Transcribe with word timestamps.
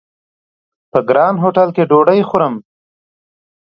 په 0.91 0.99
ګران 1.09 1.33
هوټل 1.43 1.69
کې 1.75 1.83
ډوډۍ 1.89 2.21
خورم! 2.29 2.55